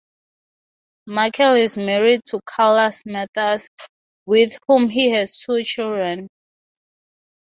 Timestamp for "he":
4.89-5.11